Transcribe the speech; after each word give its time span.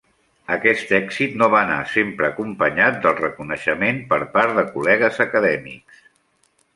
Aquest 0.53 0.91
èxit 0.99 1.33
no 1.41 1.49
va 1.55 1.59
anar 1.65 1.75
sempre 1.91 2.29
acompanyat 2.29 2.97
del 3.03 3.15
reconeixement 3.19 3.99
per 4.15 4.19
part 4.39 4.57
de 4.61 4.65
col·legues 4.73 5.21
acadèmics. 5.27 6.01